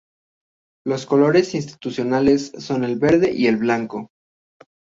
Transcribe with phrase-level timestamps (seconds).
[0.83, 4.09] Los colores institucionales son el verde y el blanco.